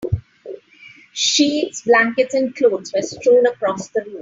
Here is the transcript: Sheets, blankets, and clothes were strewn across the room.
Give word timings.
Sheets, 1.13 1.83
blankets, 1.83 2.33
and 2.33 2.55
clothes 2.55 2.91
were 2.91 3.03
strewn 3.03 3.45
across 3.45 3.89
the 3.89 4.01
room. 4.03 4.17